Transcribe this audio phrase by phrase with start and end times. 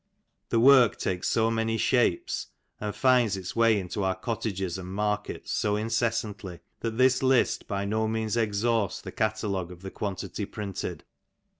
[0.49, 2.47] The work takes so many shapes,
[2.79, 7.85] and finds its way into our cottages and markets so incessantly, that this list by
[7.85, 11.03] no means exhausts the catalogue of the quantity printed.